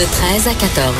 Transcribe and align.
De 0.00 0.06
13 0.06 0.48
à 0.48 0.54
14. 0.54 0.94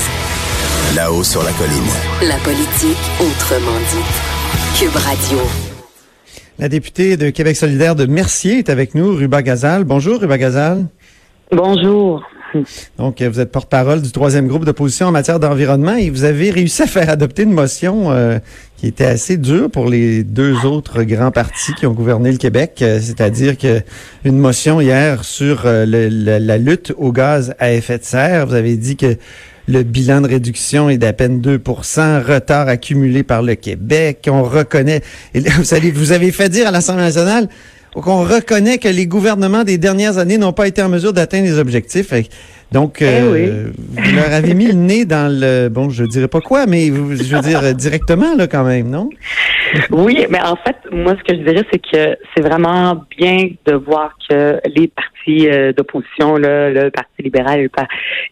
Là-haut 0.94 1.24
sur 1.24 1.42
la 1.42 1.52
colline. 1.52 1.88
La 2.20 2.36
politique 2.44 2.98
autrement 3.18 3.78
dite. 3.88 4.78
Cube 4.78 4.94
Radio. 4.94 5.38
La 6.58 6.68
députée 6.68 7.16
de 7.16 7.30
Québec 7.30 7.56
solidaire 7.56 7.94
de 7.94 8.04
Mercier 8.04 8.58
est 8.58 8.68
avec 8.68 8.94
nous, 8.94 9.14
Ruba 9.14 9.40
Gazal. 9.40 9.84
Bonjour, 9.84 10.20
Ruba 10.20 10.36
Gazal. 10.36 10.84
Bonjour. 11.50 12.22
Donc, 12.98 13.22
vous 13.22 13.40
êtes 13.40 13.52
porte-parole 13.52 14.02
du 14.02 14.10
troisième 14.12 14.46
groupe 14.48 14.64
d'opposition 14.64 15.06
en 15.06 15.12
matière 15.12 15.38
d'environnement 15.40 15.94
et 15.94 16.10
vous 16.10 16.24
avez 16.24 16.50
réussi 16.50 16.82
à 16.82 16.86
faire 16.86 17.08
adopter 17.08 17.42
une 17.42 17.52
motion 17.52 18.10
euh, 18.10 18.38
qui 18.76 18.86
était 18.86 19.04
assez 19.04 19.36
dure 19.36 19.70
pour 19.70 19.88
les 19.88 20.24
deux 20.24 20.64
autres 20.64 21.02
grands 21.02 21.30
partis 21.30 21.74
qui 21.74 21.86
ont 21.86 21.92
gouverné 21.92 22.32
le 22.32 22.38
Québec, 22.38 22.78
euh, 22.82 22.98
c'est-à-dire 23.00 23.56
que 23.58 23.80
une 24.24 24.38
motion 24.38 24.80
hier 24.80 25.24
sur 25.24 25.62
euh, 25.66 25.84
le- 25.86 26.38
la, 26.38 26.58
lutte 26.58 26.92
au 26.96 27.12
gaz 27.12 27.54
à 27.58 27.72
effet 27.72 27.98
de 27.98 28.04
serre. 28.04 28.46
Vous 28.46 28.54
avez 28.54 28.76
dit 28.76 28.96
que 28.96 29.16
le 29.68 29.82
bilan 29.82 30.20
de 30.22 30.28
réduction 30.28 30.90
est 30.90 30.98
d'à 30.98 31.12
peine 31.12 31.40
2% 31.40 32.22
retard 32.24 32.68
accumulé 32.68 33.22
par 33.22 33.42
le 33.42 33.54
Québec. 33.54 34.28
On 34.30 34.42
reconnaît, 34.42 35.02
vous, 35.34 35.74
allez, 35.74 35.90
vous 35.92 36.12
avez 36.12 36.32
fait 36.32 36.48
dire 36.48 36.66
à 36.66 36.70
l'Assemblée 36.70 37.04
nationale 37.04 37.48
qu'on 37.92 38.22
reconnaît 38.22 38.78
que 38.78 38.88
les 38.88 39.06
gouvernements 39.06 39.64
des 39.64 39.78
dernières 39.78 40.18
années 40.18 40.38
n'ont 40.38 40.52
pas 40.52 40.68
été 40.68 40.82
en 40.82 40.88
mesure 40.88 41.12
d'atteindre 41.12 41.44
les 41.44 41.58
objectifs. 41.58 42.12
Donc, 42.72 43.02
euh, 43.02 43.70
vous 43.76 44.16
leur 44.16 44.32
avez 44.32 44.54
mis 44.54 44.66
le 44.66 44.72
nez 44.74 45.04
dans 45.04 45.28
le, 45.28 45.68
bon, 45.68 45.90
je 45.90 46.04
dirais 46.04 46.28
pas 46.28 46.40
quoi, 46.40 46.66
mais 46.66 46.86
je 46.86 47.34
veux 47.34 47.42
dire 47.42 47.64
euh, 47.64 47.72
directement 47.72 48.36
là 48.36 48.46
quand 48.46 48.62
même, 48.62 48.88
non? 48.88 49.10
Oui, 49.90 50.24
mais 50.30 50.40
en 50.40 50.56
fait, 50.56 50.76
moi, 50.92 51.16
ce 51.18 51.24
que 51.24 51.36
je 51.36 51.44
dirais, 51.44 51.64
c'est 51.72 51.80
que 51.80 52.16
c'est 52.34 52.42
vraiment 52.42 53.04
bien 53.18 53.48
de 53.66 53.74
voir 53.74 54.16
que 54.28 54.60
les 54.66 54.88
partis 54.88 55.48
euh, 55.48 55.72
d'opposition, 55.72 56.36
là, 56.36 56.70
le 56.70 56.90
Parti 56.90 57.22
libéral 57.22 57.62
le, 57.62 57.70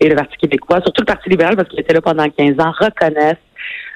et 0.00 0.08
le 0.08 0.14
Parti 0.14 0.36
québécois, 0.36 0.80
surtout 0.82 1.02
le 1.02 1.06
Parti 1.06 1.28
libéral, 1.30 1.56
parce 1.56 1.68
qu'il 1.68 1.80
était 1.80 1.94
là 1.94 2.00
pendant 2.00 2.28
15 2.28 2.60
ans, 2.60 2.72
reconnaissent 2.78 3.36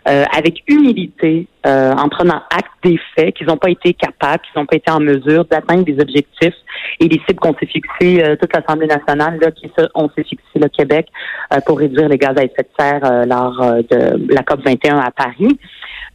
euh, 0.09 0.25
avec 0.37 0.63
humilité, 0.67 1.47
euh, 1.67 1.93
en 1.93 2.09
prenant 2.09 2.43
acte 2.51 2.73
des 2.83 2.99
faits, 3.15 3.35
qu'ils 3.37 3.47
n'ont 3.47 3.57
pas 3.57 3.71
été 3.71 3.95
capables, 3.95 4.43
qu'ils 4.43 4.61
n'ont 4.61 4.67
pas 4.67 4.77
été 4.77 4.91
en 4.91 5.01
mesure 5.01 5.45
d'atteindre 5.45 5.85
des 5.85 6.01
objectifs 6.01 6.55
et 6.99 7.09
les 7.09 7.21
cibles 7.27 7.39
qu'on 7.41 7.55
s'est 7.55 7.67
fixées, 7.67 8.23
euh, 8.25 8.37
toute 8.37 8.53
l'Assemblée 8.55 8.89
nationale, 8.89 9.39
là, 9.41 9.51
qui 9.53 9.71
on 9.95 10.09
s'est 10.11 10.25
fixé 10.25 10.45
le 10.57 10.69
Québec 10.69 11.07
euh, 11.53 11.59
pour 11.67 11.79
réduire 11.79 12.09
les 12.09 12.19
gaz 12.19 12.37
à 12.37 12.43
effet 12.45 12.63
de 12.63 12.69
serre 12.79 13.05
euh, 13.05 13.25
lors 13.25 13.63
euh, 13.63 13.83
de 13.83 14.35
la 14.35 14.43
COP 14.43 14.61
21 14.65 14.99
à 14.99 15.11
Paris. 15.11 15.59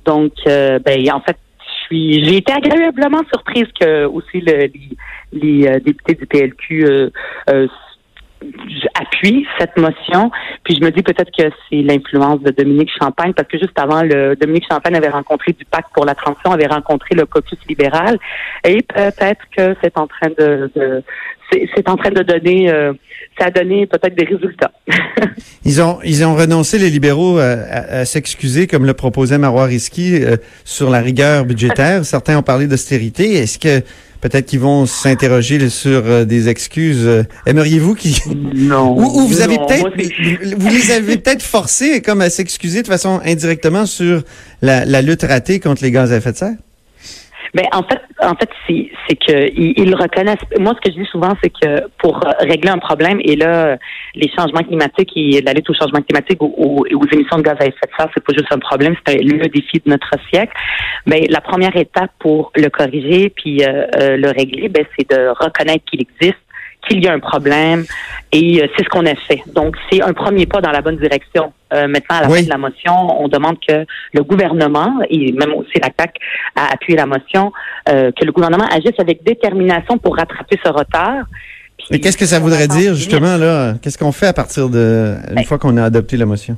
Donc, 0.05 0.33
ben, 0.45 1.11
en 1.13 1.19
fait, 1.21 1.37
j'ai 1.91 2.37
été 2.37 2.51
agréablement 2.53 3.21
surprise 3.33 3.67
que 3.79 4.05
aussi 4.05 4.39
le- 4.41 4.69
les, 5.33 5.79
députés 5.79 6.15
du 6.15 6.25
PLQ 6.25 6.85
euh, 6.85 7.09
euh, 7.49 7.67
appuient 8.95 9.45
cette 9.59 9.75
motion. 9.77 10.31
Puis 10.63 10.75
je 10.75 10.83
me 10.85 10.91
dis 10.91 11.01
peut-être 11.01 11.31
que 11.37 11.49
c'est 11.69 11.81
l'influence 11.81 12.41
de 12.41 12.51
Dominique 12.51 12.91
Champagne, 12.99 13.33
parce 13.35 13.47
que 13.49 13.57
juste 13.57 13.77
avant, 13.77 14.03
le 14.03 14.35
Dominique 14.35 14.65
Champagne 14.69 14.95
avait 14.95 15.09
rencontré 15.09 15.53
du 15.53 15.65
Pacte 15.65 15.89
pour 15.93 16.05
la 16.05 16.15
transition, 16.15 16.51
avait 16.51 16.67
rencontré 16.67 17.15
le 17.15 17.25
caucus 17.25 17.59
libéral, 17.67 18.17
et 18.63 18.81
peut-être 18.81 19.41
que 19.55 19.75
c'est 19.81 19.97
en 19.97 20.07
train 20.07 20.29
de, 20.37 20.69
de- 20.75 21.03
c'est, 21.49 21.87
en 21.87 21.95
train 21.95 22.09
de 22.09 22.23
donner, 22.23 22.69
euh, 22.69 22.91
ça 23.39 23.45
a 23.45 23.51
donné 23.51 23.85
peut-être 23.87 24.15
des 24.15 24.25
résultats. 24.25 24.71
Ils 25.63 25.81
ont, 25.81 25.99
ils 26.03 26.25
ont 26.25 26.35
renoncé, 26.35 26.77
les 26.77 26.89
libéraux, 26.89 27.37
à, 27.39 27.51
à 27.99 28.05
s'excuser, 28.05 28.67
comme 28.67 28.85
le 28.85 28.93
proposait 28.93 29.37
Marois 29.37 29.65
Risky, 29.65 30.21
euh, 30.23 30.35
sur 30.65 30.89
la 30.89 30.99
rigueur 30.99 31.45
budgétaire. 31.45 32.03
Certains 32.05 32.37
ont 32.37 32.41
parlé 32.43 32.67
d'austérité. 32.67 33.33
Est-ce 33.33 33.59
que 33.59 33.85
peut-être 34.21 34.45
qu'ils 34.45 34.59
vont 34.59 34.85
s'interroger 34.85 35.69
sur 35.69 36.03
euh, 36.05 36.25
des 36.25 36.49
excuses? 36.49 37.05
euh, 37.05 37.23
Aimeriez-vous 37.45 37.95
qu'ils... 37.95 38.17
non. 38.55 38.97
Ou, 38.97 39.21
ou 39.21 39.27
vous 39.27 39.41
avez 39.41 39.57
peut-être, 39.57 40.57
vous 40.57 40.69
les 40.69 40.91
avez 40.91 41.17
peut-être 41.17 41.41
forcés 41.43 42.01
comme 42.01 42.21
à 42.21 42.29
s'excuser 42.29 42.81
de 42.81 42.87
façon 42.87 43.19
indirectement 43.23 43.85
sur 43.85 44.23
la, 44.61 44.85
la 44.85 45.01
lutte 45.01 45.23
ratée 45.23 45.59
contre 45.59 45.83
les 45.83 45.91
gaz 45.91 46.11
à 46.11 46.17
effet 46.17 46.31
de 46.31 46.37
serre? 46.37 46.55
Ben 47.53 47.65
en 47.73 47.83
fait, 47.83 48.01
en 48.21 48.35
fait, 48.35 48.49
c'est 48.67 49.15
que 49.15 49.51
ils, 49.53 49.73
ils 49.77 49.95
reconnaissent. 49.95 50.45
Moi, 50.59 50.73
ce 50.75 50.89
que 50.89 50.95
je 50.95 51.01
dis 51.01 51.09
souvent, 51.09 51.33
c'est 51.41 51.49
que 51.49 51.87
pour 51.97 52.17
euh, 52.17 52.31
régler 52.39 52.69
un 52.69 52.77
problème, 52.77 53.19
et 53.23 53.35
là, 53.35 53.77
les 54.15 54.29
changements 54.37 54.61
climatiques 54.61 55.11
et 55.15 55.41
la 55.41 55.53
lutte 55.53 55.69
aux 55.69 55.73
changements 55.73 56.01
climatiques 56.01 56.41
ou 56.41 56.53
aux, 56.57 56.85
aux 56.95 57.07
émissions 57.11 57.37
de 57.37 57.43
gaz 57.43 57.57
à 57.59 57.65
effet 57.65 57.77
de 57.83 57.91
serre, 57.97 58.09
c'est 58.13 58.23
pas 58.23 58.33
juste 58.33 58.51
un 58.51 58.59
problème, 58.59 58.95
c'est 59.05 59.17
le 59.21 59.47
défi 59.47 59.81
de 59.85 59.89
notre 59.89 60.09
siècle. 60.31 60.53
Mais 61.05 61.25
la 61.29 61.41
première 61.41 61.75
étape 61.75 62.11
pour 62.19 62.51
le 62.55 62.69
corriger 62.69 63.29
puis 63.29 63.63
euh, 63.63 63.85
euh, 63.99 64.17
le 64.17 64.29
régler, 64.29 64.69
ben 64.69 64.85
c'est 64.97 65.09
de 65.09 65.29
reconnaître 65.29 65.85
qu'il 65.85 66.01
existe 66.01 66.37
qu'il 66.87 67.03
y 67.03 67.07
a 67.07 67.13
un 67.13 67.19
problème 67.19 67.85
et 68.31 68.61
euh, 68.61 68.67
c'est 68.75 68.83
ce 68.83 68.89
qu'on 68.89 69.05
a 69.05 69.15
fait. 69.15 69.41
Donc, 69.53 69.75
c'est 69.91 70.01
un 70.01 70.13
premier 70.13 70.45
pas 70.45 70.61
dans 70.61 70.71
la 70.71 70.81
bonne 70.81 70.97
direction. 70.97 71.53
Euh, 71.73 71.87
maintenant, 71.87 72.17
à 72.17 72.21
la 72.23 72.29
Oui. 72.29 72.39
fin 72.39 72.43
de 72.45 72.49
la 72.49 72.57
motion, 72.57 72.93
on 73.21 73.27
demande 73.27 73.57
que 73.67 73.85
le 74.13 74.23
gouvernement, 74.23 74.99
et 75.09 75.31
même 75.33 75.53
aussi 75.53 75.79
la 75.81 75.89
CAQ 75.97 76.13
a 76.55 76.73
appuyé 76.73 76.97
la 76.97 77.05
motion, 77.05 77.51
euh, 77.89 78.11
que 78.17 78.25
le 78.25 78.31
gouvernement 78.31 78.65
agisse 78.71 78.99
avec 78.99 79.23
détermination 79.23 79.97
pour 79.97 80.15
rattraper 80.15 80.57
ce 80.63 80.69
retard. 80.69 81.25
Puis, 81.77 81.87
Mais 81.91 81.99
qu'est-ce 81.99 82.17
que 82.17 82.25
ça 82.25 82.39
voudrait 82.39 82.67
dire, 82.67 82.95
justement, 82.95 83.37
là? 83.37 83.73
Qu'est-ce 83.81 83.97
qu'on 83.97 84.11
fait 84.11 84.27
à 84.27 84.33
partir 84.33 84.67
de, 84.69 85.15
une 85.29 85.35
Ben, 85.35 85.43
fois 85.45 85.57
qu'on 85.59 85.77
a 85.77 85.83
adopté 85.83 86.17
la 86.17 86.25
motion? 86.25 86.57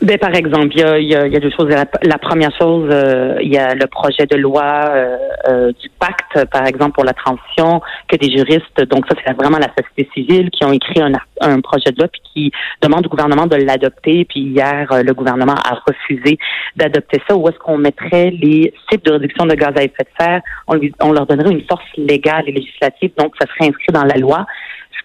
Ben, 0.00 0.16
par 0.16 0.32
exemple, 0.32 0.68
il 0.76 0.78
y 0.80 0.84
a, 0.84 0.98
y 1.00 1.14
a- 1.16 1.26
y 1.26 1.36
a 1.36 1.40
deux 1.40 1.50
choses. 1.50 1.68
La, 1.68 2.18
première 2.18 2.52
chose, 2.56 2.88
euh, 2.92 3.36
il 3.42 3.52
y 3.52 3.58
a 3.58 3.74
le 3.74 3.86
projet 3.88 4.26
de 4.26 4.36
loi 4.36 4.62
euh, 4.90 5.16
euh, 5.48 5.72
du 5.72 5.88
pacte, 5.98 6.44
par 6.52 6.66
exemple, 6.66 6.92
pour 6.92 7.04
la 7.04 7.12
transition, 7.14 7.80
que 8.06 8.14
des 8.16 8.30
juristes, 8.30 8.80
donc 8.88 9.06
ça, 9.10 9.16
c'est 9.26 9.32
vraiment 9.32 9.58
la 9.58 9.66
société 9.76 10.08
civile, 10.14 10.50
qui 10.50 10.64
ont 10.64 10.70
écrit 10.72 11.00
un, 11.02 11.10
un 11.40 11.60
projet 11.60 11.90
de 11.90 11.96
loi 11.98 12.06
puis 12.12 12.22
qui 12.32 12.52
demande 12.80 13.06
au 13.06 13.08
gouvernement 13.08 13.46
de 13.48 13.56
l'adopter. 13.56 14.24
Puis 14.24 14.40
hier, 14.40 14.86
euh, 14.92 15.02
le 15.02 15.14
gouvernement 15.14 15.56
a 15.56 15.74
refusé 15.84 16.38
d'adopter 16.76 17.20
ça. 17.28 17.34
Où 17.36 17.48
est-ce 17.48 17.58
qu'on 17.58 17.78
mettrait 17.78 18.30
les 18.30 18.72
cibles 18.88 19.02
de 19.02 19.12
réduction 19.14 19.46
de 19.46 19.54
gaz 19.56 19.72
à 19.76 19.82
effet 19.82 20.04
de 20.04 20.24
serre? 20.24 20.42
On, 20.68 20.74
lui- 20.74 20.94
on 21.02 21.10
leur 21.10 21.26
donnerait 21.26 21.50
une 21.50 21.64
force 21.68 21.82
légale 21.96 22.44
et 22.46 22.52
législative, 22.52 23.10
donc 23.18 23.34
ça 23.40 23.46
serait 23.48 23.68
inscrit 23.70 23.92
dans 23.92 24.04
la 24.04 24.14
loi 24.16 24.46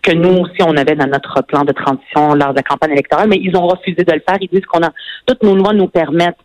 que 0.04 0.12
nous 0.12 0.42
aussi 0.42 0.62
on 0.62 0.76
avait 0.78 0.96
dans 0.96 1.08
notre 1.08 1.42
plan 1.44 1.64
de 1.64 1.72
transition 1.72 2.36
lors 2.36 2.52
de 2.52 2.58
la 2.58 2.64
campagne 2.64 2.92
électorale, 2.92 3.30
mais 3.30 3.40
ils 3.42 3.56
ont 3.56 3.66
refusé 3.66 4.04
de 4.04 4.12
le 4.12 4.22
faire. 4.28 4.38
Ils 4.42 4.50
disent 4.50 4.66
qu'on 4.66 4.84
a 4.84 4.92
toutes 5.26 5.42
nos 5.44 5.56
lois 5.56 5.74
nous 5.74 5.88
permettent 5.88 6.38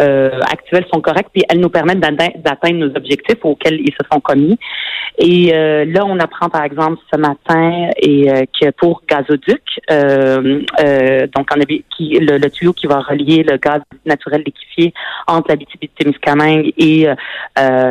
euh, 0.00 0.40
actuelles 0.50 0.86
sont 0.92 1.00
correctes 1.00 1.30
puis 1.32 1.44
elles 1.48 1.60
nous 1.60 1.70
permettent 1.70 2.00
d'atteindre 2.00 2.78
nos 2.78 2.96
objectifs 2.96 3.44
auxquels 3.44 3.80
ils 3.80 3.92
se 3.92 4.06
sont 4.10 4.20
commis. 4.20 4.58
Et 5.18 5.54
euh, 5.54 5.84
là, 5.86 6.04
on 6.04 6.18
apprend 6.18 6.48
par 6.50 6.64
exemple 6.64 6.98
ce 7.12 7.18
matin 7.18 7.88
et 7.96 8.30
euh, 8.30 8.42
que 8.60 8.70
pour 8.70 9.02
gazoduc, 9.08 9.62
euh, 9.90 10.60
euh, 10.80 11.26
donc 11.34 11.48
en 11.52 11.60
qui 11.96 12.18
le, 12.18 12.36
le 12.36 12.50
tuyau 12.50 12.72
qui 12.72 12.86
va 12.86 13.00
relier 13.00 13.42
le 13.42 13.56
gaz 13.56 13.80
naturel 14.04 14.42
liquéfié 14.44 14.92
entre 15.26 15.52
la 15.52 15.56
témiscamingue 15.96 16.72
et 16.76 17.08
euh, 17.08 17.14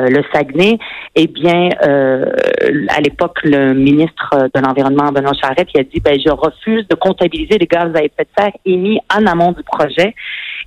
le 0.08 0.24
Saguenay, 0.32 0.78
eh 1.16 1.28
bien, 1.28 1.70
à 1.82 3.02
l'époque, 3.02 3.40
le 3.44 3.74
ministre 3.74 4.50
de 4.54 4.62
l'Environnement, 4.62 5.12
Benoît 5.12 5.34
Charette, 5.34 5.70
il 5.74 5.82
a 5.82 5.84
dit, 5.84 6.00
ben, 6.00 6.20
je 6.24 6.30
refuse 6.30 6.88
de 6.88 6.96
comptabiliser 6.96 7.58
les 7.58 7.66
gaz 7.66 7.92
à 7.96 8.04
effet 8.04 8.24
de 8.24 8.28
serre 8.38 8.52
émis 8.66 9.00
en 9.14 9.26
amont 9.26 9.52
du 9.52 9.64
projet. 9.64 10.14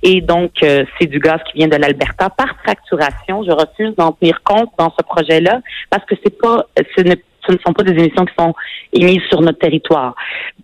Et 0.03 0.21
donc, 0.21 0.51
euh, 0.63 0.85
c'est 0.97 1.07
du 1.07 1.19
gaz 1.19 1.39
qui 1.51 1.57
vient 1.57 1.67
de 1.67 1.75
l'Alberta 1.75 2.29
par 2.29 2.55
fracturation. 2.63 3.43
Je 3.43 3.51
refuse 3.51 3.95
d'en 3.97 4.11
tenir 4.13 4.41
compte 4.43 4.69
dans 4.77 4.93
ce 4.97 5.03
projet-là 5.03 5.61
parce 5.89 6.05
que 6.05 6.15
c'est 6.23 6.37
pas, 6.37 6.65
ce 6.95 7.01
ne, 7.01 7.15
ce 7.45 7.51
ne 7.51 7.57
sont 7.65 7.73
pas 7.73 7.83
des 7.83 7.91
émissions 7.91 8.25
qui 8.25 8.33
sont 8.37 8.53
émises 8.93 9.23
sur 9.29 9.41
notre 9.41 9.59
territoire. 9.59 10.15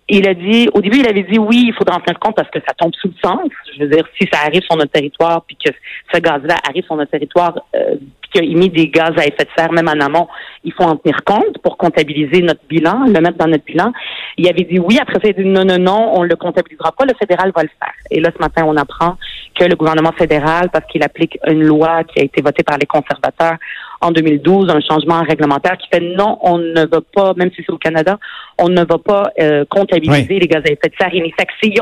Il 0.08 0.26
a 0.28 0.34
dit, 0.34 0.68
au 0.72 0.80
début, 0.80 0.98
il 1.00 1.08
avait 1.08 1.24
dit 1.24 1.38
oui, 1.38 1.66
il 1.68 1.74
faudra 1.74 1.96
en 1.96 2.00
tenir 2.00 2.18
compte 2.18 2.36
parce 2.36 2.50
que 2.50 2.60
ça 2.66 2.74
tombe 2.74 2.94
sous 2.94 3.08
le 3.08 3.14
sens. 3.22 3.50
Je 3.74 3.84
veux 3.84 3.90
dire, 3.90 4.04
si 4.18 4.28
ça 4.32 4.40
arrive 4.46 4.62
sur 4.62 4.76
notre 4.76 4.92
territoire, 4.92 5.42
puis 5.46 5.56
que 5.56 5.70
ce 6.12 6.20
gaz-là 6.20 6.56
arrive 6.68 6.84
sur 6.84 6.96
notre 6.96 7.10
territoire, 7.10 7.58
euh, 7.74 7.96
qu'il 8.40 8.62
a 8.62 8.68
des 8.68 8.88
gaz 8.88 9.12
à 9.16 9.26
effet 9.26 9.44
de 9.44 9.48
serre, 9.56 9.72
même 9.72 9.88
en 9.88 10.04
amont, 10.04 10.28
il 10.64 10.72
faut 10.72 10.82
en 10.82 10.96
tenir 10.96 11.22
compte 11.24 11.58
pour 11.62 11.76
comptabiliser 11.76 12.42
notre 12.42 12.60
bilan, 12.68 13.04
le 13.06 13.20
mettre 13.20 13.38
dans 13.38 13.46
notre 13.46 13.64
bilan. 13.64 13.92
Il 14.36 14.48
avait 14.48 14.64
dit 14.64 14.78
oui, 14.78 14.98
après 15.00 15.14
ça, 15.14 15.20
il 15.24 15.30
a 15.30 15.42
dit 15.42 15.48
non, 15.48 15.64
non, 15.64 15.78
non, 15.78 16.12
on 16.14 16.22
le 16.22 16.36
comptabilisera 16.36 16.92
pas, 16.92 17.04
le 17.04 17.14
fédéral 17.18 17.52
va 17.54 17.62
le 17.62 17.68
faire. 17.68 17.94
Et 18.10 18.20
là, 18.20 18.30
ce 18.34 18.40
matin, 18.40 18.64
on 18.66 18.76
apprend 18.76 19.16
que 19.58 19.64
le 19.64 19.74
gouvernement 19.74 20.12
fédéral, 20.12 20.68
parce 20.72 20.84
qu'il 20.86 21.02
applique 21.02 21.38
une 21.46 21.62
loi 21.62 22.04
qui 22.04 22.20
a 22.20 22.24
été 22.24 22.42
votée 22.42 22.62
par 22.62 22.78
les 22.78 22.86
conservateurs, 22.86 23.56
en 24.00 24.10
2012 24.10 24.70
un 24.70 24.80
changement 24.80 25.22
réglementaire 25.22 25.76
qui 25.78 25.88
fait 25.88 26.00
non, 26.00 26.38
on 26.42 26.58
ne 26.58 26.86
va 26.86 27.00
pas, 27.00 27.34
même 27.34 27.50
si 27.54 27.62
c'est 27.64 27.72
au 27.72 27.78
Canada, 27.78 28.18
on 28.58 28.68
ne 28.68 28.84
va 28.84 28.98
pas 28.98 29.30
euh, 29.40 29.64
comptabiliser 29.68 30.38
les 30.38 30.46
gaz 30.46 30.62
à 30.66 30.70
effet 30.70 30.88
de 30.88 30.94
serre 30.98 31.14
émis. 31.14 31.32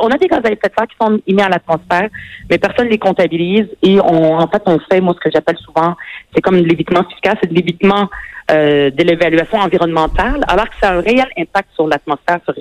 On 0.01 0.09
a 0.09 0.17
des 0.17 0.27
gaz 0.27 0.41
à 0.45 0.49
effet 0.49 0.69
de 0.69 0.75
serre 0.77 0.89
qui 0.89 0.97
sont 1.01 1.21
émis 1.27 1.43
à 1.43 1.49
l'atmosphère, 1.49 2.09
mais 2.51 2.59
personne 2.59 2.87
ne 2.87 2.91
les 2.91 2.99
comptabilise 2.99 3.67
et 3.83 4.01
on, 4.01 4.37
en 4.39 4.47
fait, 4.49 4.63
on 4.67 4.79
fait, 4.91 5.01
moi, 5.01 5.15
ce 5.15 5.21
que 5.21 5.31
j'appelle 5.33 5.59
souvent, 5.59 5.97
c'est 6.35 6.41
comme 6.41 6.57
l'évitement 6.57 7.05
fiscal, 7.05 7.37
c'est 7.43 7.51
de 7.51 7.55
l'évitement 7.55 8.09
euh, 8.51 8.91
de 8.91 9.03
l'évaluation 9.03 9.59
environnementale, 9.59 10.45
alors 10.49 10.69
que 10.69 10.77
ça 10.81 10.91
a 10.91 10.95
un 10.97 11.01
réel 11.01 11.27
impact 11.39 11.69
sur 11.75 11.87
l'atmosphère, 11.87 12.41
sur 12.45 12.55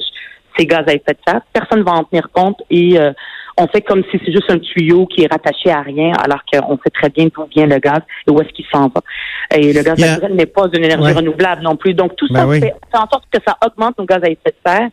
ces 0.57 0.65
gaz 0.65 0.83
à 0.88 0.94
effet 0.94 1.13
de 1.13 1.17
serre. 1.27 1.41
Personne 1.51 1.79
ne 1.79 1.83
va 1.83 1.91
en 1.91 2.03
tenir 2.03 2.29
compte 2.31 2.61
et 2.69 2.99
euh, 2.99 3.11
on 3.57 3.67
fait 3.67 3.81
comme 3.81 4.03
si 4.09 4.19
c'est 4.25 4.31
juste 4.31 4.50
un 4.50 4.59
tuyau 4.59 5.05
qui 5.05 5.23
est 5.23 5.31
rattaché 5.31 5.69
à 5.69 5.81
rien, 5.81 6.11
alors 6.23 6.41
qu'on 6.51 6.77
sait 6.83 6.89
très 6.89 7.09
bien 7.09 7.27
d'où 7.33 7.45
vient 7.45 7.67
le 7.67 7.77
gaz 7.77 8.01
et 8.27 8.31
où 8.31 8.41
est-ce 8.41 8.50
qu'il 8.50 8.65
s'en 8.71 8.88
va. 8.88 9.01
Et 9.55 9.73
le 9.73 9.83
gaz 9.83 10.00
naturel 10.00 10.35
n'est 10.35 10.45
pas 10.45 10.67
une 10.73 10.83
énergie 10.83 11.13
renouvelable 11.13 11.61
non 11.61 11.75
plus. 11.75 11.94
Donc, 11.94 12.15
tout 12.15 12.27
ben 12.31 12.47
ça 12.47 12.59
fait, 12.59 12.73
en 12.94 13.09
sorte 13.09 13.25
que 13.31 13.39
ça 13.45 13.57
augmente 13.65 13.97
nos 13.97 14.05
gaz 14.05 14.21
à 14.23 14.29
effet 14.29 14.39
de 14.45 14.69
serre. 14.69 14.89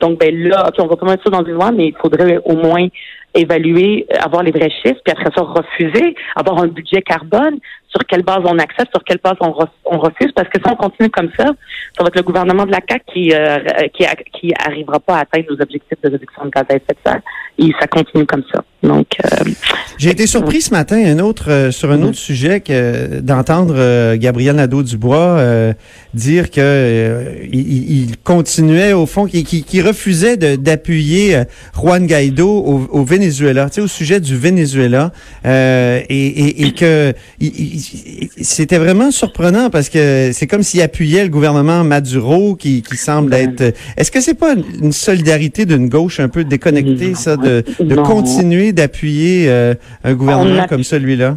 Donc, 0.00 0.18
ben 0.18 0.36
là, 0.48 0.70
on 0.78 0.86
va 0.86 0.96
mettre 1.06 1.24
ça 1.24 1.30
dans 1.30 1.44
une 1.44 1.54
loi, 1.54 1.72
mais 1.72 1.88
il 1.88 1.96
faudrait 2.00 2.38
au 2.44 2.54
moins 2.54 2.86
évaluer, 3.34 4.06
avoir 4.20 4.42
les 4.42 4.50
vrais 4.50 4.70
chiffres, 4.70 5.00
puis 5.04 5.12
après 5.12 5.30
ça, 5.34 5.42
refuser, 5.42 6.14
avoir 6.36 6.62
un 6.62 6.68
budget 6.68 7.02
carbone, 7.02 7.58
sur 7.94 8.06
quelle 8.06 8.22
base 8.22 8.40
on 8.44 8.58
accepte, 8.58 8.90
sur 8.92 9.04
quelle 9.04 9.20
base 9.22 9.36
on, 9.40 9.98
refuse, 9.98 10.32
parce 10.34 10.48
que 10.48 10.58
si 10.58 10.68
on 10.68 10.74
continue 10.74 11.10
comme 11.10 11.30
ça, 11.38 11.44
ça 11.44 12.02
va 12.02 12.08
être 12.08 12.16
le 12.16 12.22
gouvernement 12.22 12.66
de 12.66 12.72
la 12.72 12.80
CAQ 12.88 13.04
qui, 13.12 13.32
euh, 13.32 13.58
qui, 13.92 14.04
qui 14.32 14.52
arrivera 14.58 14.98
pas 14.98 15.18
à 15.18 15.20
atteindre 15.20 15.46
nos 15.50 15.60
objectifs 15.60 15.98
de 16.02 16.10
réduction 16.10 16.44
de 16.44 16.50
gaz 16.50 16.64
à 16.68 16.74
effet 16.74 16.84
de 16.88 17.10
serre. 17.10 17.20
Et 17.58 17.70
ça 17.78 17.86
continue 17.86 18.26
comme 18.26 18.42
ça. 18.52 18.64
Donc, 18.82 19.06
euh, 19.24 19.50
j'ai 19.96 20.10
été 20.10 20.26
surpris 20.26 20.60
ce 20.60 20.72
matin, 20.72 20.96
un 20.96 21.20
autre 21.20 21.50
euh, 21.50 21.70
sur 21.70 21.90
un 21.92 22.02
autre 22.02 22.16
sujet, 22.16 22.60
que 22.60 23.20
d'entendre 23.20 24.16
Gabriel 24.16 24.56
Nadeau-Dubois 24.56 25.74
dire 26.12 26.50
que 26.50 27.46
il, 27.50 28.16
continuait 28.24 28.92
au 28.92 29.06
fond, 29.06 29.26
qu'il 29.26 29.44
qui, 29.44 29.82
refusait 29.82 30.36
d'appuyer 30.36 31.42
Juan 31.74 32.06
Guaido 32.06 32.48
au, 32.48 32.88
au 32.90 33.04
Venezuela, 33.04 33.23
tu 33.30 33.74
sais, 33.74 33.80
au 33.80 33.88
sujet 33.88 34.20
du 34.20 34.36
Venezuela, 34.36 35.12
et, 35.44 36.04
et, 36.08 36.66
et 36.66 36.72
que 36.72 37.12
c'était 37.40 38.78
vraiment 38.78 39.10
surprenant 39.10 39.70
parce 39.70 39.88
que 39.88 40.30
c'est 40.32 40.46
comme 40.46 40.62
s'il 40.62 40.82
appuyait 40.82 41.24
le 41.24 41.30
gouvernement 41.30 41.84
Maduro 41.84 42.54
qui, 42.56 42.82
qui 42.82 42.96
semble 42.96 43.34
être. 43.34 43.74
Est-ce 43.96 44.10
que 44.10 44.20
c'est 44.20 44.34
pas 44.34 44.54
une 44.54 44.92
solidarité 44.92 45.66
d'une 45.66 45.88
gauche 45.88 46.20
un 46.20 46.28
peu 46.28 46.44
déconnectée, 46.44 47.14
ça, 47.14 47.36
de, 47.36 47.64
de 47.80 47.94
continuer 47.96 48.72
d'appuyer 48.72 49.48
euh, 49.48 49.74
un 50.02 50.14
gouvernement 50.14 50.66
comme 50.66 50.84
celui-là? 50.84 51.36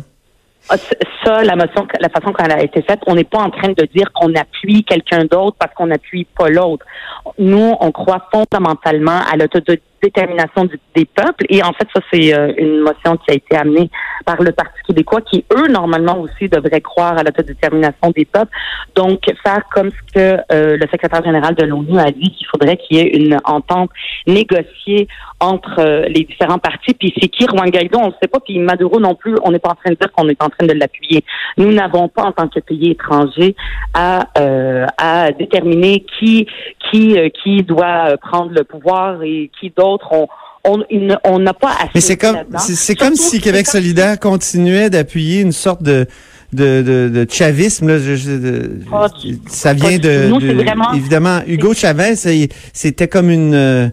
Ah, 0.69 0.75
ça, 1.23 1.43
la 1.43 1.55
motion, 1.55 1.87
la 1.99 2.09
façon 2.09 2.33
qu'elle 2.33 2.51
a 2.51 2.61
été 2.61 2.81
faite, 2.81 2.99
on 3.07 3.15
n'est 3.15 3.23
pas 3.23 3.39
en 3.39 3.49
train 3.49 3.69
de 3.69 3.87
dire 3.95 4.11
qu'on 4.13 4.33
appuie 4.35 4.83
quelqu'un 4.83 5.23
d'autre 5.23 5.55
parce 5.57 5.73
qu'on 5.73 5.87
n'appuie 5.87 6.27
pas 6.37 6.49
l'autre. 6.49 6.85
Nous, 7.39 7.73
on 7.79 7.91
croit 7.91 8.27
fondamentalement 8.33 9.21
à 9.31 9.37
l'autodétermination 10.01 10.69
des 10.95 11.05
peuples 11.05 11.45
et 11.49 11.63
en 11.63 11.73
fait, 11.73 11.87
ça, 11.93 12.01
c'est 12.11 12.33
euh, 12.33 12.53
une 12.57 12.79
motion 12.79 13.17
qui 13.17 13.31
a 13.31 13.33
été 13.33 13.55
amenée 13.55 13.89
par 14.25 14.41
le 14.41 14.51
Parti 14.51 14.79
québécois 14.87 15.21
qui, 15.21 15.45
eux, 15.55 15.67
normalement 15.67 16.19
aussi 16.19 16.49
devraient 16.49 16.81
croire 16.81 17.17
à 17.17 17.23
l'autodétermination 17.23 18.11
des 18.15 18.25
peuples. 18.25 18.51
Donc, 18.95 19.19
faire 19.43 19.63
comme 19.71 19.89
ce 19.91 20.13
que 20.13 20.37
euh, 20.51 20.77
le 20.77 20.87
secrétaire 20.91 21.23
général 21.23 21.55
de 21.55 21.65
l'ONU 21.65 21.99
a 21.99 22.11
dit 22.11 22.31
qu'il 22.31 22.47
faudrait 22.47 22.77
qu'il 22.77 22.97
y 22.97 22.99
ait 23.01 23.17
une 23.17 23.37
entente 23.45 23.91
négociée 24.25 25.07
entre 25.39 25.79
euh, 25.79 26.01
les 26.07 26.23
différents 26.23 26.57
partis. 26.57 26.93
Puis 26.93 27.13
c'est 27.19 27.27
qui 27.27 27.45
Juan 27.45 27.69
Guaido, 27.69 27.99
on 27.99 28.07
ne 28.07 28.13
sait 28.21 28.27
pas. 28.27 28.39
Puis 28.39 28.59
Maduro 28.59 28.99
non 28.99 29.15
plus, 29.15 29.35
on 29.43 29.51
n'est 29.51 29.59
pas 29.59 29.69
en 29.69 29.75
train 29.75 29.91
de 29.91 29.95
dire 29.95 30.11
qu'on 30.11 30.27
est 30.29 30.41
en 30.41 30.49
train 30.49 30.65
de 30.65 30.73
l'appuyer. 30.73 31.23
Nous 31.57 31.71
n'avons 31.71 32.07
pas, 32.07 32.23
en 32.23 32.31
tant 32.31 32.47
que 32.47 32.59
pays 32.59 32.91
étranger, 32.91 33.55
à, 33.93 34.27
à 34.97 35.31
déterminer 35.31 36.05
qui 36.19 36.47
qui 36.89 37.17
qui 37.43 37.63
doit 37.63 38.17
prendre 38.17 38.51
le 38.51 38.63
pouvoir 38.63 39.21
et 39.23 39.51
qui 39.59 39.71
d'autres 39.75 39.96
on 40.03 41.39
n'a 41.39 41.53
pas 41.53 41.71
assez. 41.79 41.91
Mais 41.95 42.01
c'est 42.01 42.17
comme, 42.17 42.37
c'est 42.57 42.95
comme 42.95 43.15
si 43.15 43.39
Québec 43.39 43.67
solidaire 43.67 44.19
continuait 44.19 44.89
d'appuyer 44.89 45.41
une 45.41 45.51
sorte 45.51 45.83
de 45.83 46.07
de, 46.53 46.81
de, 46.81 47.09
de 47.09 47.27
chavisme. 47.29 47.87
Là, 47.89 47.97
ah, 48.93 49.07
ça 49.47 49.73
vient 49.73 49.97
de, 49.97 50.31
évidemment 50.95 51.41
Hugo 51.45 51.73
Chavez. 51.73 52.15
C'était 52.73 53.07
comme 53.07 53.29
une 53.29 53.53
euh, 53.53 53.89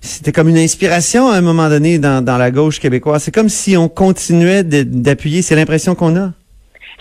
c'était 0.00 0.32
comme 0.32 0.48
une 0.48 0.58
inspiration 0.58 1.28
à 1.28 1.36
un 1.36 1.42
moment 1.42 1.68
donné 1.68 1.98
dans, 1.98 2.24
dans 2.24 2.36
la 2.36 2.50
gauche 2.50 2.80
québécoise. 2.80 3.22
C'est 3.22 3.34
comme 3.34 3.48
si 3.48 3.76
on 3.76 3.88
continuait 3.88 4.64
d'appuyer. 4.64 5.42
C'est 5.42 5.54
l'impression 5.54 5.94
qu'on 5.94 6.16
a. 6.16 6.32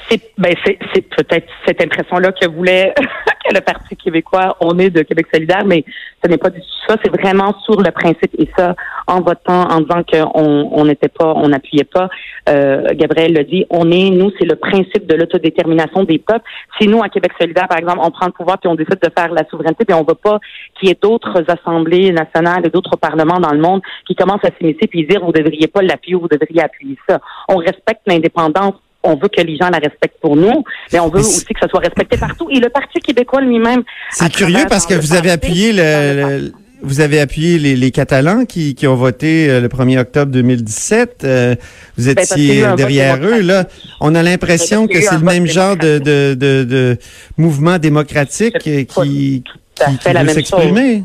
C'est 0.10 0.22
ben 0.38 0.54
c'est 0.66 1.02
peut-être 1.02 1.48
cette 1.66 1.82
impression-là 1.82 2.32
que 2.34 2.48
voulait 2.50 2.94
le 3.52 3.62
Parti 3.62 3.96
québécois, 3.96 4.58
on 4.60 4.78
est 4.80 4.90
de 4.90 5.02
Québec 5.02 5.28
solidaire, 5.34 5.66
mais 5.66 5.84
ce 6.24 6.30
n'est 6.30 6.38
pas 6.38 6.50
du 6.50 6.60
tout 6.60 6.68
ça. 6.88 6.98
C'est 7.04 7.12
vraiment 7.12 7.56
sur 7.64 7.82
le 7.82 7.92
principe 7.92 8.32
et 8.38 8.50
ça, 8.58 8.76
en 9.08 9.22
votant, 9.22 9.70
en 9.70 9.82
disant 9.82 10.04
qu'on 10.04 10.70
on 10.72 10.86
n'était 10.86 11.10
pas, 11.10 11.34
on 11.36 11.50
n'appuyait 11.50 11.84
pas. 11.84 12.10
Euh, 12.50 12.88
Gabriel 12.94 13.34
l'a 13.34 13.44
dit, 13.44 13.66
on 13.70 13.92
est, 13.92 14.10
nous, 14.10 14.32
c'est 14.40 14.46
le 14.46 14.56
principe 14.56 15.08
de 15.08 15.16
l'autodétermination 15.16 16.04
des 16.04 16.20
peuples. 16.20 16.46
Si 16.80 16.88
nous, 16.88 17.02
à 17.02 17.10
Québec 17.10 17.32
solidaire, 17.40 17.68
par 17.68 17.78
exemple, 17.78 18.00
on 18.02 18.12
prend 18.12 18.26
le 18.26 18.32
pouvoir 18.32 18.60
puis 18.60 18.70
on 18.70 18.76
décide 18.76 19.00
de 19.02 19.10
faire 19.16 19.32
la 19.32 19.48
souveraineté, 19.50 19.86
puis 19.86 19.94
on 19.94 20.04
veut 20.04 20.16
pas 20.16 20.40
qu'il 20.80 20.90
y 20.90 20.92
ait 20.92 20.98
d'autres 21.02 21.44
assemblées 21.48 22.12
nationales 22.12 22.66
et 22.66 22.70
d'autres 22.70 22.98
parlements 22.98 23.40
dans 23.40 23.54
le 23.54 23.60
monde 23.60 23.82
qui 24.08 24.16
commencent 24.16 24.46
à 24.46 24.50
s'immiscer 24.58 24.88
puis 24.88 25.06
dire 25.06 25.24
vous 25.24 25.32
devriez 25.32 25.68
pas 25.68 25.82
l'appuyer, 25.82 26.16
vous 26.16 26.28
devriez 26.28 26.62
appuyer 26.62 26.98
ça. 27.08 27.20
On 27.48 27.58
respecte 27.58 28.02
l'indépendance 28.08 28.76
on 29.04 29.16
veut 29.16 29.30
que 29.30 29.42
les 29.42 29.58
gens 29.58 29.70
la 29.70 29.80
respectent 29.80 30.20
pour 30.22 30.36
nous, 30.36 30.64
mais 30.92 31.00
on 31.00 31.10
veut 31.10 31.20
aussi 31.20 31.46
que 31.46 31.60
ça 31.60 31.68
soit 31.68 31.80
respecté 31.80 32.18
partout. 32.18 32.48
Et 32.50 32.60
le 32.60 32.70
Parti 32.70 33.00
québécois 33.00 33.42
lui-même. 33.42 33.84
C'est 34.12 34.32
curieux 34.32 34.66
parce 34.70 34.86
que 34.86 34.94
vous 34.94 35.14
avez 35.14 35.32
appuyé 35.32 35.74
le, 35.74 36.52
vous 36.82 37.00
avez 37.00 37.20
appuyé 37.20 37.60
les, 37.76 37.92
Catalans 37.92 38.46
qui, 38.46 38.76
qui, 38.76 38.88
ont 38.88 38.96
voté 38.96 39.50
euh, 39.50 39.62
le 39.62 39.68
1er 39.68 40.00
octobre 40.00 40.32
2017. 40.32 41.22
Euh, 41.24 41.56
vous 41.98 42.14
ben, 42.14 42.24
étiez 42.24 42.66
derrière 42.76 43.18
eux. 43.24 43.42
Là, 43.42 43.66
on 44.00 44.16
a 44.16 44.24
l'impression 44.24 44.88
que 44.88 45.00
c'est 45.00 45.16
le 45.16 45.22
même 45.22 45.46
genre 45.46 45.78
de, 45.78 46.00
de, 46.00 46.34
de, 46.36 46.98
mouvement 47.38 47.78
démocratique 47.78 48.58
qui, 48.60 48.86
qui, 48.86 49.44
qui 49.76 50.10
veut 50.10 50.28
s'exprimer 50.30 51.04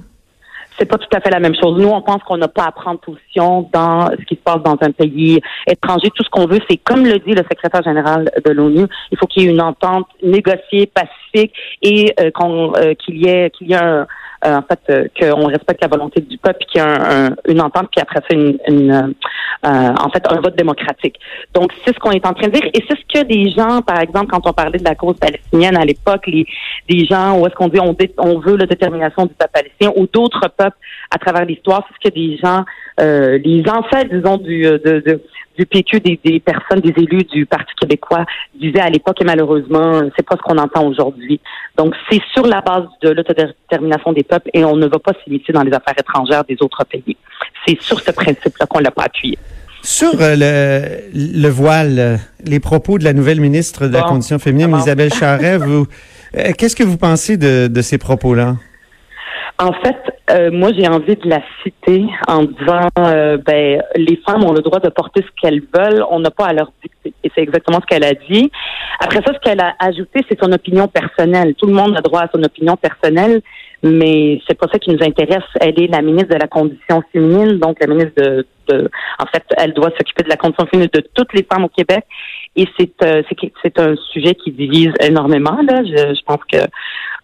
c'est 0.78 0.86
pas 0.86 0.98
tout 0.98 1.08
à 1.14 1.20
fait 1.20 1.30
la 1.30 1.40
même 1.40 1.54
chose. 1.54 1.80
Nous, 1.80 1.88
on 1.88 2.02
pense 2.02 2.22
qu'on 2.22 2.36
n'a 2.36 2.48
pas 2.48 2.64
à 2.64 2.72
prendre 2.72 3.00
position 3.00 3.68
dans 3.72 4.10
ce 4.10 4.24
qui 4.24 4.34
se 4.34 4.40
passe 4.40 4.62
dans 4.62 4.76
un 4.80 4.90
pays 4.90 5.40
étranger. 5.66 6.10
Tout 6.14 6.22
ce 6.22 6.30
qu'on 6.30 6.46
veut, 6.46 6.60
c'est 6.68 6.76
comme 6.76 7.04
le 7.04 7.18
dit 7.18 7.32
le 7.32 7.44
secrétaire 7.50 7.82
général 7.82 8.30
de 8.44 8.50
l'ONU, 8.52 8.86
il 9.10 9.18
faut 9.18 9.26
qu'il 9.26 9.42
y 9.42 9.46
ait 9.46 9.50
une 9.50 9.62
entente 9.62 10.06
négociée, 10.22 10.86
pacifique 10.86 11.52
et 11.82 12.12
euh, 12.20 12.30
qu'on 12.30 12.74
euh, 12.76 12.94
qu'il 12.94 13.16
y 13.18 13.28
ait 13.28 13.50
qu'il 13.50 13.68
y 13.68 13.72
ait 13.72 13.76
un, 13.76 14.06
en 14.44 14.62
fait, 14.62 14.80
euh, 14.90 15.06
qu'on 15.18 15.46
respecte 15.46 15.82
la 15.82 15.88
volonté 15.88 16.20
du 16.20 16.38
peuple, 16.38 16.64
qu'il 16.66 16.80
y 16.80 16.84
a 16.84 17.30
une 17.48 17.60
entente, 17.60 17.88
puis 17.90 18.00
après 18.00 18.20
ça, 18.20 18.34
une, 18.36 18.58
une 18.68 19.14
euh, 19.64 19.94
en 19.98 20.10
fait, 20.10 20.22
un 20.30 20.40
vote 20.40 20.56
démocratique. 20.56 21.18
Donc, 21.54 21.72
c'est 21.84 21.94
ce 21.94 21.98
qu'on 21.98 22.10
est 22.10 22.24
en 22.26 22.34
train 22.34 22.48
de 22.48 22.52
dire. 22.52 22.70
Et 22.74 22.84
c'est 22.88 22.96
ce 22.96 23.20
que 23.20 23.24
des 23.24 23.50
gens, 23.50 23.82
par 23.82 24.00
exemple, 24.00 24.26
quand 24.26 24.46
on 24.46 24.52
parlait 24.52 24.78
de 24.78 24.84
la 24.84 24.94
cause 24.94 25.16
palestinienne 25.16 25.76
à 25.76 25.84
l'époque, 25.84 26.26
les, 26.26 26.46
des 26.88 27.04
gens, 27.06 27.38
où 27.38 27.46
est-ce 27.46 27.54
qu'on 27.54 27.68
dit 27.68 27.80
on, 27.80 27.96
on 28.18 28.38
veut 28.38 28.56
la 28.56 28.66
détermination 28.66 29.26
du 29.26 29.34
peuple 29.34 29.52
palestinien, 29.52 29.92
ou 29.96 30.06
d'autres 30.06 30.48
peuples 30.56 30.76
à 31.10 31.18
travers 31.18 31.44
l'histoire, 31.44 31.86
c'est 31.88 31.94
ce 31.94 32.10
que 32.10 32.14
des 32.14 32.36
gens, 32.36 32.64
euh, 33.00 33.38
les 33.38 33.62
ancêtres, 33.68 34.12
disons, 34.12 34.36
du, 34.38 34.62
de, 34.62 35.02
de, 35.04 35.22
du 35.56 35.66
PQ, 35.66 36.00
des, 36.00 36.20
des, 36.24 36.40
personnes, 36.40 36.80
des 36.80 36.94
élus 36.96 37.24
du 37.24 37.46
Parti 37.46 37.72
québécois 37.80 38.24
disaient 38.54 38.80
à 38.80 38.90
l'époque 38.90 39.20
et 39.20 39.24
malheureusement, 39.24 40.00
c'est 40.16 40.26
pas 40.26 40.36
ce 40.36 40.42
qu'on 40.42 40.58
entend 40.58 40.86
aujourd'hui. 40.86 41.40
Donc, 41.76 41.94
c'est 42.10 42.20
sur 42.32 42.46
la 42.46 42.60
base 42.60 42.84
de 43.02 43.10
l'autodétermination 43.10 44.12
des 44.12 44.22
peuples 44.22 44.50
et 44.52 44.64
on 44.64 44.76
ne 44.76 44.86
va 44.86 44.98
pas 44.98 45.12
s'immiscer 45.24 45.52
dans 45.52 45.62
les 45.62 45.72
affaires 45.72 45.98
étrangères 45.98 46.44
des 46.44 46.56
autres 46.60 46.84
pays. 46.84 47.16
C'est 47.66 47.80
sur 47.80 48.00
ce 48.00 48.10
principe-là 48.10 48.66
qu'on 48.66 48.80
l'a 48.80 48.90
pas 48.90 49.04
appuyé. 49.04 49.38
Sur 49.82 50.20
euh, 50.20 50.34
le, 51.12 51.40
le, 51.40 51.48
voile, 51.48 51.98
euh, 51.98 52.16
les 52.44 52.58
propos 52.58 52.98
de 52.98 53.04
la 53.04 53.12
nouvelle 53.12 53.40
ministre 53.40 53.86
de 53.86 53.92
la 53.92 54.02
Condition 54.02 54.38
féminine, 54.38 54.76
Isabelle 54.76 55.12
Charret, 55.14 55.58
vous, 55.58 55.86
euh, 56.36 56.52
qu'est-ce 56.58 56.74
que 56.74 56.82
vous 56.82 56.96
pensez 56.96 57.36
de, 57.36 57.68
de 57.68 57.82
ces 57.82 57.96
propos-là? 57.96 58.56
En 59.58 59.72
fait, 59.72 59.96
euh, 60.30 60.50
moi, 60.50 60.70
j'ai 60.76 60.86
envie 60.86 61.16
de 61.16 61.28
la 61.28 61.40
citer 61.62 62.04
en 62.28 62.42
disant, 62.42 62.88
euh, 62.98 63.38
ben, 63.38 63.82
les 63.96 64.20
femmes 64.26 64.44
ont 64.44 64.52
le 64.52 64.60
droit 64.60 64.80
de 64.80 64.90
porter 64.90 65.22
ce 65.22 65.40
qu'elles 65.40 65.62
veulent, 65.74 66.04
on 66.10 66.20
n'a 66.20 66.30
pas 66.30 66.46
à 66.46 66.52
leur 66.52 66.72
dicter. 66.82 67.14
Et 67.24 67.30
c'est 67.34 67.40
exactement 67.40 67.80
ce 67.80 67.86
qu'elle 67.86 68.04
a 68.04 68.12
dit. 68.12 68.50
Après 69.00 69.22
ça, 69.24 69.32
ce 69.32 69.38
qu'elle 69.38 69.60
a 69.60 69.74
ajouté, 69.78 70.20
c'est 70.28 70.38
son 70.42 70.52
opinion 70.52 70.88
personnelle. 70.88 71.54
Tout 71.54 71.66
le 71.66 71.72
monde 71.72 71.96
a 71.96 72.02
droit 72.02 72.22
à 72.22 72.28
son 72.34 72.42
opinion 72.42 72.76
personnelle, 72.76 73.40
mais 73.82 74.40
c'est 74.46 74.58
pas 74.58 74.66
ça 74.70 74.78
qui 74.78 74.90
nous 74.90 75.02
intéresse. 75.02 75.44
Elle 75.60 75.80
est 75.80 75.86
la 75.86 76.02
ministre 76.02 76.34
de 76.34 76.40
la 76.40 76.48
condition 76.48 77.02
féminine, 77.12 77.58
donc 77.58 77.78
la 77.80 77.86
ministre 77.86 78.12
de, 78.16 78.46
de 78.68 78.90
en 79.18 79.26
fait, 79.26 79.44
elle 79.56 79.72
doit 79.72 79.90
s'occuper 79.96 80.24
de 80.24 80.28
la 80.28 80.36
condition 80.36 80.66
féminine 80.66 80.90
de 80.92 81.02
toutes 81.14 81.32
les 81.32 81.46
femmes 81.50 81.64
au 81.64 81.68
Québec. 81.68 82.04
Et 82.56 82.66
c'est 82.78 82.92
euh, 83.04 83.22
c'est 83.62 83.78
un 83.78 83.94
sujet 84.12 84.34
qui 84.34 84.50
divise 84.50 84.92
énormément. 85.00 85.58
Là, 85.68 85.82
je, 85.84 86.14
je 86.14 86.22
pense 86.26 86.40
que 86.50 86.58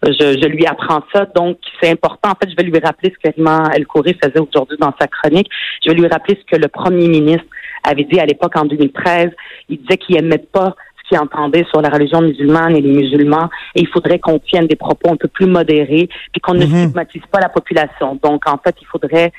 je, 0.05 0.37
je, 0.41 0.47
lui 0.47 0.65
apprends 0.65 1.01
ça. 1.13 1.25
Donc, 1.35 1.57
c'est 1.81 1.89
important. 1.89 2.29
En 2.31 2.35
fait, 2.35 2.49
je 2.49 2.55
vais 2.55 2.63
lui 2.63 2.79
rappeler 2.79 3.13
ce 3.23 3.31
Rima 3.31 3.69
El 3.73 3.85
Khoury 3.85 4.15
faisait 4.21 4.39
aujourd'hui 4.39 4.77
dans 4.79 4.93
sa 4.99 5.07
chronique. 5.07 5.49
Je 5.83 5.89
vais 5.91 5.95
lui 5.97 6.07
rappeler 6.07 6.37
ce 6.39 6.55
que 6.55 6.61
le 6.61 6.67
premier 6.67 7.07
ministre 7.07 7.45
avait 7.83 8.03
dit 8.03 8.19
à 8.19 8.25
l'époque 8.25 8.55
en 8.57 8.65
2013. 8.65 9.29
Il 9.69 9.79
disait 9.81 9.97
qu'il 9.97 10.17
aimait 10.17 10.37
pas 10.51 10.75
ce 11.03 11.09
qu'ils 11.09 11.19
entendaient 11.19 11.65
sur 11.69 11.81
la 11.81 11.89
religion 11.89 12.21
musulmane 12.21 12.75
et 12.75 12.81
les 12.81 12.91
musulmans. 12.91 13.49
Et 13.75 13.81
il 13.81 13.87
faudrait 13.87 14.19
qu'on 14.19 14.39
tienne 14.39 14.67
des 14.67 14.75
propos 14.75 15.11
un 15.11 15.17
peu 15.17 15.27
plus 15.27 15.45
modérés, 15.47 16.09
puis 16.31 16.41
qu'on 16.41 16.53
ne 16.53 16.65
Mhm. 16.65 16.83
stigmatise 16.85 17.23
pas 17.31 17.39
la 17.39 17.49
population. 17.49 18.19
Donc, 18.23 18.47
en 18.47 18.57
fait, 18.57 18.75
il 18.81 18.87
faudrait 18.87 19.31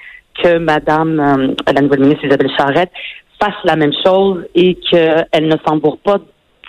que 0.42 0.58
Madame, 0.58 1.20
euh, 1.20 1.54
la 1.72 1.80
nouvelle 1.80 2.00
ministre 2.00 2.24
Isabelle 2.24 2.50
Charrette, 2.56 2.90
fasse 3.40 3.54
la 3.64 3.76
même 3.76 3.92
chose 4.04 4.44
et 4.54 4.76
qu'elle 4.90 5.48
ne 5.48 5.56
s'embourre 5.66 5.98
pas 5.98 6.18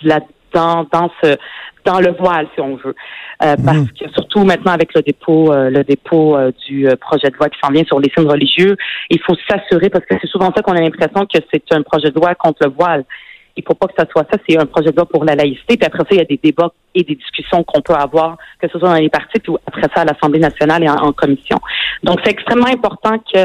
là 0.02 0.20
dans, 0.56 0.86
dans 0.96 1.10
ce 1.22 1.36
dans 1.84 2.00
le 2.00 2.12
voile, 2.22 2.48
si 2.54 2.60
on 2.60 2.74
veut. 2.76 2.96
Euh, 3.44 3.54
Parce 3.64 3.90
que 3.98 4.06
surtout 4.18 4.42
maintenant 4.50 4.72
avec 4.72 4.90
le 4.96 5.02
dépôt 5.02 5.52
euh, 5.52 5.70
le 5.70 5.84
dépôt 5.84 6.28
euh, 6.36 6.50
du 6.66 6.88
euh, 6.88 6.96
projet 6.96 7.28
de 7.30 7.36
loi 7.36 7.48
qui 7.48 7.58
s'en 7.62 7.70
vient 7.70 7.84
sur 7.84 8.00
les 8.00 8.10
signes 8.12 8.28
religieux, 8.36 8.74
il 9.10 9.20
faut 9.24 9.36
s'assurer 9.48 9.88
parce 9.88 10.04
que 10.06 10.14
c'est 10.20 10.32
souvent 10.34 10.50
ça 10.54 10.62
qu'on 10.62 10.72
a 10.72 10.80
l'impression 10.80 11.22
que 11.32 11.38
c'est 11.50 11.72
un 11.72 11.82
projet 11.82 12.10
de 12.10 12.18
loi 12.20 12.34
contre 12.34 12.66
le 12.66 12.72
voile. 12.80 13.04
Il 13.58 13.64
faut 13.66 13.74
pas 13.80 13.86
que 13.86 13.94
ça 13.98 14.06
soit 14.10 14.26
ça, 14.30 14.36
c'est 14.46 14.58
un 14.58 14.66
projet 14.66 14.90
de 14.90 14.96
loi 14.96 15.06
pour 15.06 15.24
la 15.24 15.34
laïcité. 15.34 15.76
Puis 15.78 15.86
après 15.90 16.04
ça, 16.06 16.10
il 16.10 16.18
y 16.18 16.26
a 16.28 16.30
des 16.34 16.40
débats 16.42 16.72
et 16.94 17.04
des 17.04 17.14
discussions 17.14 17.62
qu'on 17.64 17.80
peut 17.80 17.94
avoir, 17.94 18.36
que 18.60 18.68
ce 18.70 18.78
soit 18.78 18.90
dans 18.94 19.00
les 19.06 19.08
partis 19.08 19.40
ou 19.48 19.56
après 19.66 19.88
ça 19.94 20.02
à 20.02 20.04
l'Assemblée 20.04 20.40
nationale 20.40 20.82
et 20.82 20.90
en, 20.90 20.96
en 21.08 21.12
commission. 21.12 21.58
Donc 22.02 22.16
c'est 22.22 22.32
extrêmement 22.32 22.72
important 22.78 23.16
que 23.32 23.42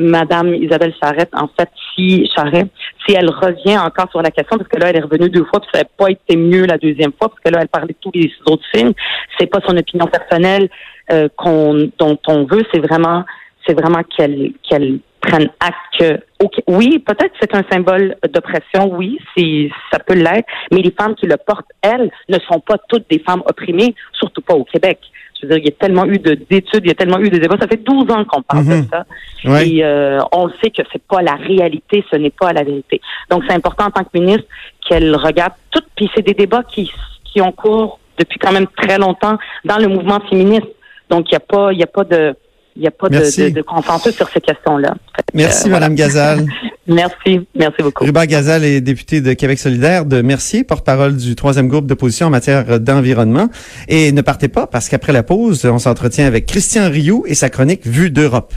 Madame 0.00 0.54
Isabelle 0.54 0.94
Charrette, 1.02 1.30
en 1.32 1.48
fait, 1.48 1.68
si 1.94 2.28
Charrette, 2.34 2.70
si 3.06 3.14
elle 3.14 3.30
revient 3.30 3.78
encore 3.78 4.10
sur 4.10 4.22
la 4.22 4.30
question, 4.30 4.56
parce 4.56 4.68
que 4.68 4.78
là, 4.78 4.90
elle 4.90 4.96
est 4.96 5.02
revenue 5.02 5.28
deux 5.28 5.44
fois, 5.44 5.60
puis 5.60 5.68
ça 5.72 5.80
n'a 5.80 5.84
pas 5.84 6.10
été 6.10 6.36
mieux 6.36 6.66
la 6.66 6.78
deuxième 6.78 7.12
fois, 7.12 7.28
parce 7.28 7.40
que 7.44 7.50
là, 7.50 7.58
elle 7.62 7.68
parlait 7.68 7.94
de 7.94 7.98
tous 8.00 8.12
les 8.14 8.30
autres 8.46 8.64
signes. 8.74 8.92
C'est 9.38 9.46
pas 9.46 9.60
son 9.66 9.76
opinion 9.76 10.06
personnelle 10.06 10.68
euh, 11.12 11.28
qu'on, 11.36 11.90
dont 11.98 12.18
on 12.26 12.44
veut, 12.44 12.64
c'est 12.72 12.80
vraiment, 12.80 13.24
c'est 13.66 13.74
vraiment 13.74 14.02
qu'elle, 14.16 14.52
qu'elle 14.68 15.00
prenne 15.20 15.50
acte 15.60 15.76
que, 15.98 16.20
oui, 16.66 16.98
peut-être 16.98 17.34
c'est 17.40 17.54
un 17.54 17.62
symbole 17.70 18.16
d'oppression, 18.32 18.92
oui, 18.94 19.18
c'est, 19.36 19.70
ça 19.92 19.98
peut 19.98 20.14
l'être, 20.14 20.48
mais 20.72 20.80
les 20.80 20.90
femmes 20.90 21.14
qui 21.14 21.26
le 21.26 21.36
portent, 21.36 21.70
elles, 21.82 22.10
ne 22.28 22.38
sont 22.40 22.60
pas 22.60 22.76
toutes 22.88 23.08
des 23.10 23.18
femmes 23.18 23.42
opprimées, 23.46 23.94
surtout 24.12 24.40
pas 24.40 24.54
au 24.54 24.64
Québec. 24.64 24.98
Je 25.40 25.46
veux 25.46 25.54
dire, 25.54 25.58
il 25.58 25.66
y 25.66 25.68
a 25.68 25.76
tellement 25.78 26.04
eu 26.04 26.18
de, 26.18 26.34
d'études, 26.34 26.82
il 26.84 26.88
y 26.88 26.90
a 26.90 26.94
tellement 26.94 27.18
eu 27.18 27.30
de 27.30 27.38
débats. 27.38 27.56
Ça 27.58 27.66
fait 27.66 27.82
12 27.82 28.10
ans 28.10 28.24
qu'on 28.26 28.42
parle 28.42 28.64
Mhm. 28.64 28.82
de 28.82 28.86
ça. 28.90 29.04
Ouais. 29.46 29.68
Et 29.70 29.84
euh, 29.84 30.18
on 30.32 30.50
sait 30.62 30.70
que 30.70 30.82
c'est 30.92 31.02
pas 31.02 31.22
la 31.22 31.34
réalité, 31.34 32.04
ce 32.10 32.16
n'est 32.16 32.30
pas 32.30 32.52
la 32.52 32.62
vérité. 32.62 33.00
Donc 33.30 33.44
c'est 33.48 33.54
important 33.54 33.86
en 33.86 33.90
tant 33.90 34.04
que 34.04 34.10
ministre 34.12 34.44
qu'elle 34.86 35.16
regarde 35.16 35.54
tout. 35.70 35.80
Puis 35.96 36.10
c'est 36.14 36.22
des 36.22 36.34
débats 36.34 36.62
qui 36.64 36.92
qui 37.24 37.40
ont 37.40 37.52
cours 37.52 38.00
depuis 38.18 38.38
quand 38.38 38.52
même 38.52 38.66
très 38.76 38.98
longtemps 38.98 39.38
dans 39.64 39.78
le 39.78 39.88
mouvement 39.88 40.20
féministe. 40.28 40.66
Donc 41.08 41.30
il 41.30 41.32
y 41.32 41.36
a 41.36 41.40
pas 41.40 41.72
il 41.72 41.78
y 41.78 41.82
a 41.82 41.86
pas 41.86 42.04
de 42.04 42.34
il 42.76 42.82
y 42.82 42.86
a 42.86 42.90
pas 42.90 43.08
de, 43.08 43.18
de, 43.18 43.48
de 43.50 43.62
consensus 43.62 44.14
sur 44.14 44.28
ces 44.30 44.40
questions-là. 44.40 44.94
Merci, 45.34 45.68
euh. 45.68 45.72
Madame 45.72 45.94
Gazal. 45.94 46.46
Merci, 46.86 47.46
merci 47.54 47.82
beaucoup. 47.82 48.04
Ruba 48.04 48.26
Gazal 48.26 48.64
est 48.64 48.80
députée 48.80 49.20
de 49.20 49.32
Québec 49.34 49.60
solidaire 49.60 50.06
de 50.06 50.22
Mercier, 50.22 50.64
porte-parole 50.64 51.16
du 51.16 51.36
troisième 51.36 51.68
groupe 51.68 51.86
d'opposition 51.86 52.26
en 52.26 52.30
matière 52.30 52.80
d'environnement. 52.80 53.48
Et 53.86 54.10
ne 54.10 54.22
partez 54.22 54.48
pas, 54.48 54.66
parce 54.66 54.88
qu'après 54.88 55.12
la 55.12 55.22
pause, 55.22 55.64
on 55.66 55.78
s'entretient 55.78 56.26
avec 56.26 56.46
Christian 56.46 56.90
Rioux 56.90 57.22
et 57.28 57.34
sa 57.34 57.48
chronique 57.48 57.86
Vue 57.86 58.10
d'Europe. 58.10 58.52